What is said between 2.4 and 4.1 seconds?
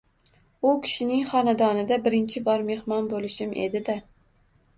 bor mehmon bo’lishim edi-da.